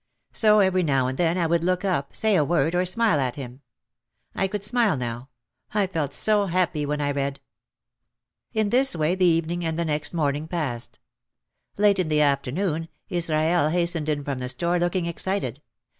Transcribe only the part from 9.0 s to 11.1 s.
the evening and the next morning passed.